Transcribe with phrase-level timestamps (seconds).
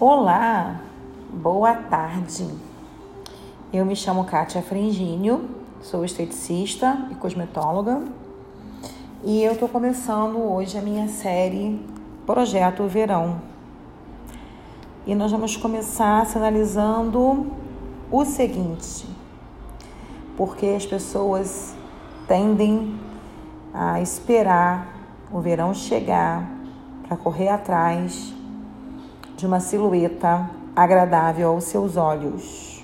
[0.00, 0.80] Olá,
[1.32, 2.48] boa tarde.
[3.72, 5.50] Eu me chamo Kátia Frengínio,
[5.82, 8.04] sou esteticista e cosmetóloga
[9.24, 11.84] e eu estou começando hoje a minha série
[12.24, 13.40] Projeto Verão.
[15.04, 17.50] E nós vamos começar sinalizando
[18.08, 19.04] o seguinte:
[20.36, 21.74] porque as pessoas
[22.28, 22.96] tendem
[23.74, 24.94] a esperar
[25.32, 26.48] o verão chegar
[27.08, 28.32] para correr atrás
[29.38, 32.77] de uma silhueta agradável aos seus olhos.